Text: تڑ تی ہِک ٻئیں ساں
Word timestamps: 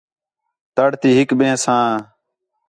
تڑ 0.75 0.89
تی 1.01 1.09
ہِک 1.17 1.29
ٻئیں 1.37 1.57
ساں 1.63 1.87